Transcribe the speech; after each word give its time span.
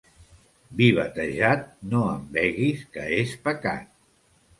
Vi 0.77 0.85
batejat, 0.99 1.67
no 1.91 2.01
en 2.13 2.23
beguis, 2.37 2.81
que 2.97 3.05
és 3.19 3.35
pecat. 3.45 3.93